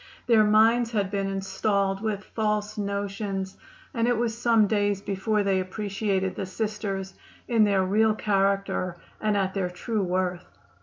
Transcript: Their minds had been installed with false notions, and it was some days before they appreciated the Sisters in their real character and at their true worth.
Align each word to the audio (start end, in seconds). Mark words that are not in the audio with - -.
Their 0.25 0.43
minds 0.43 0.89
had 0.93 1.11
been 1.11 1.27
installed 1.29 2.01
with 2.01 2.23
false 2.23 2.75
notions, 2.75 3.55
and 3.93 4.07
it 4.07 4.17
was 4.17 4.35
some 4.35 4.65
days 4.65 4.99
before 4.99 5.43
they 5.43 5.59
appreciated 5.59 6.35
the 6.35 6.47
Sisters 6.47 7.13
in 7.47 7.65
their 7.65 7.83
real 7.85 8.15
character 8.15 8.97
and 9.21 9.37
at 9.37 9.53
their 9.53 9.69
true 9.69 10.01
worth. 10.01 10.57